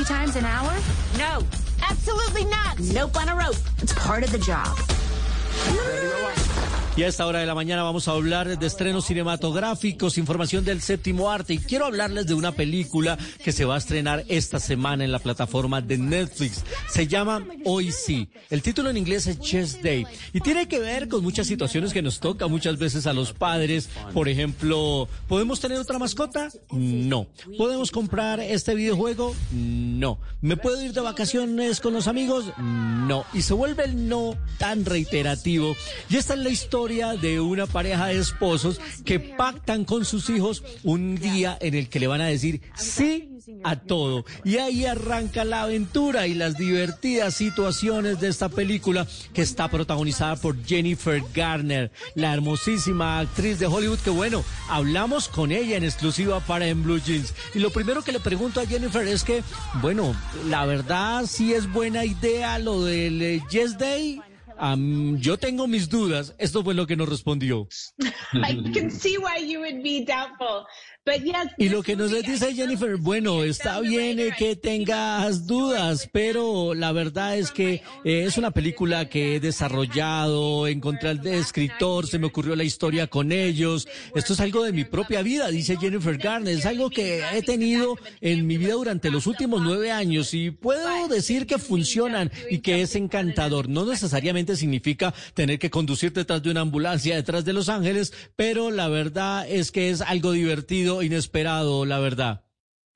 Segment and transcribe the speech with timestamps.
[0.00, 0.72] 50 times an hour?
[1.18, 1.46] No,
[1.82, 2.78] absolutely not.
[2.94, 3.56] Nope on a rope.
[3.82, 4.78] It's part of the job.
[6.96, 10.82] Y a esta hora de la mañana vamos a hablar de estrenos cinematográficos, información del
[10.82, 15.04] séptimo arte y quiero hablarles de una película que se va a estrenar esta semana
[15.04, 16.64] en la plataforma de Netflix.
[16.88, 18.28] Se llama Hoy sí.
[18.50, 22.02] El título en inglés es Chess Day y tiene que ver con muchas situaciones que
[22.02, 23.88] nos toca muchas veces a los padres.
[24.12, 26.48] Por ejemplo, ¿podemos tener otra mascota?
[26.72, 27.28] No.
[27.56, 29.34] ¿Podemos comprar este videojuego?
[29.52, 30.18] No.
[30.40, 32.46] ¿Me puedo ir de vacaciones con los amigos?
[32.58, 33.24] No.
[33.32, 35.76] Y se vuelve el no tan reiterativo.
[36.10, 40.64] Y esta es la historia de una pareja de esposos que pactan con sus hijos
[40.82, 43.28] un día en el que le van a decir sí
[43.64, 44.24] a todo.
[44.44, 50.36] Y ahí arranca la aventura y las divertidas situaciones de esta película que está protagonizada
[50.36, 56.40] por Jennifer Garner, la hermosísima actriz de Hollywood que bueno, hablamos con ella en exclusiva
[56.40, 57.34] para En Blue Jeans.
[57.54, 59.42] Y lo primero que le pregunto a Jennifer es que,
[59.82, 60.16] bueno,
[60.48, 64.22] la verdad sí es buena idea lo del eh, Yes Day.
[64.60, 66.34] Um, yo tengo mis dudas.
[66.38, 67.66] Esto fue lo que nos respondió.
[68.34, 70.66] I can see why you would be doubtful.
[71.06, 76.10] But yes, y lo que nos dice Jennifer, bueno, está bien eh, que tengas dudas,
[76.12, 82.06] pero la verdad es que eh, es una película que he desarrollado, encontré al escritor,
[82.06, 83.88] se me ocurrió la historia con ellos.
[84.14, 87.96] Esto es algo de mi propia vida, dice Jennifer Garner, es algo que he tenido
[88.20, 92.82] en mi vida durante los últimos nueve años y puedo decir que funcionan y que
[92.82, 93.70] es encantador.
[93.70, 98.70] No necesariamente significa tener que conducir detrás de una ambulancia detrás de Los Ángeles, pero
[98.70, 102.44] la verdad es que es algo divertido inesperado, la verdad.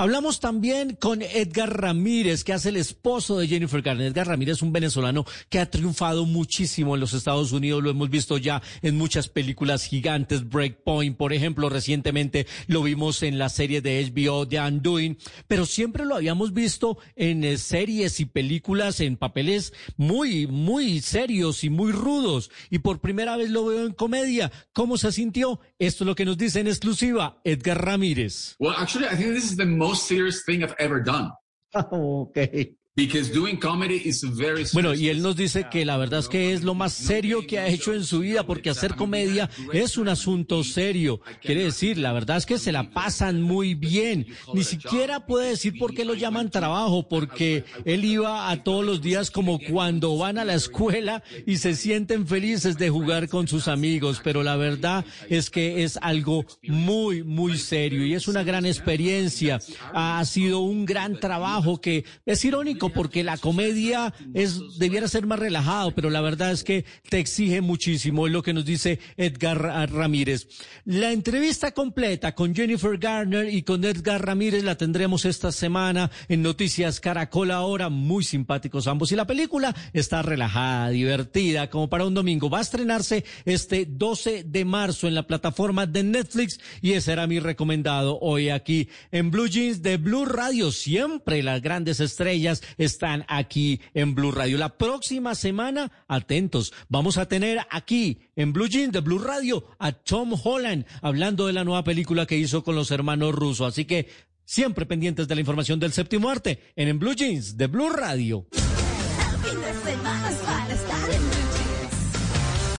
[0.00, 4.06] Hablamos también con Edgar Ramírez, que hace el esposo de Jennifer Garner.
[4.06, 7.82] Edgar Ramírez es un venezolano que ha triunfado muchísimo en los Estados Unidos.
[7.82, 10.48] Lo hemos visto ya en muchas películas gigantes.
[10.48, 16.04] Breakpoint, por ejemplo, recientemente lo vimos en la serie de HBO The Undoing, pero siempre
[16.04, 21.90] lo habíamos visto en eh, series y películas en papeles muy, muy serios y muy
[21.90, 22.52] rudos.
[22.70, 24.52] Y por primera vez lo veo en comedia.
[24.72, 25.58] ¿Cómo se sintió?
[25.80, 28.54] Esto es lo que nos dice en exclusiva Edgar Ramírez.
[28.60, 31.30] Well, actually, I think this is the serious thing I've ever done.
[31.74, 32.72] okay.
[32.98, 36.52] Because doing comedy is very bueno, y él nos dice que la verdad es que
[36.52, 40.08] es lo más serio que ha hecho en su vida, porque hacer comedia es un
[40.08, 41.20] asunto serio.
[41.40, 44.26] Quiere decir, la verdad es que se la pasan muy bien.
[44.52, 49.00] Ni siquiera puede decir por qué lo llaman trabajo, porque él iba a todos los
[49.00, 53.68] días como cuando van a la escuela y se sienten felices de jugar con sus
[53.68, 54.20] amigos.
[54.24, 59.60] Pero la verdad es que es algo muy, muy serio y es una gran experiencia.
[59.94, 65.38] Ha sido un gran trabajo que es irónico porque la comedia es debiera ser más
[65.38, 69.58] relajado, pero la verdad es que te exige muchísimo, es lo que nos dice Edgar
[69.90, 70.48] Ramírez.
[70.84, 76.42] La entrevista completa con Jennifer Garner y con Edgar Ramírez la tendremos esta semana en
[76.42, 79.12] Noticias Caracol ahora, muy simpáticos ambos.
[79.12, 82.50] Y la película está relajada, divertida, como para un domingo.
[82.50, 87.26] Va a estrenarse este 12 de marzo en la plataforma de Netflix y ese era
[87.26, 90.70] mi recomendado hoy aquí en Blue Jeans de Blue Radio.
[90.72, 94.56] Siempre las grandes estrellas están aquí en Blue Radio.
[94.56, 99.92] La próxima semana, atentos, vamos a tener aquí en Blue Jeans de Blue Radio a
[99.92, 103.68] Tom Holland hablando de la nueva película que hizo con los hermanos rusos.
[103.68, 104.08] Así que
[104.44, 108.46] siempre pendientes de la información del séptimo arte en, en Blue Jeans de Blue Radio.